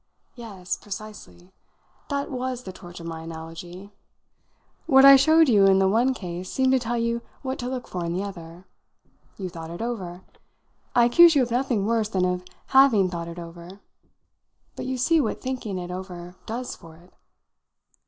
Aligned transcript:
Yes, 0.35 0.77
precisely. 0.77 1.51
That 2.09 2.31
was 2.31 2.63
the 2.63 2.71
torch 2.71 2.99
of 2.99 3.05
my 3.05 3.19
analogy. 3.21 3.91
What 4.87 5.05
I 5.05 5.15
showed 5.15 5.47
you 5.47 5.67
in 5.67 5.77
the 5.77 5.87
one 5.87 6.15
case 6.15 6.51
seemed 6.51 6.71
to 6.71 6.79
tell 6.79 6.97
you 6.97 7.21
what 7.43 7.59
to 7.59 7.67
look 7.69 7.87
for 7.87 8.03
in 8.05 8.11
the 8.13 8.23
other. 8.23 8.65
You 9.37 9.47
thought 9.47 9.69
it 9.69 9.79
over. 9.79 10.21
I 10.95 11.05
accuse 11.05 11.35
you 11.35 11.43
of 11.43 11.51
nothing 11.51 11.85
worse 11.85 12.09
than 12.09 12.25
of 12.25 12.43
having 12.69 13.11
thought 13.11 13.27
it 13.27 13.37
over. 13.37 13.79
But 14.75 14.87
you 14.87 14.97
see 14.97 15.21
what 15.21 15.39
thinking 15.39 15.77
it 15.77 15.91
over 15.91 16.33
does 16.47 16.75
for 16.75 16.97
it." 16.97 17.13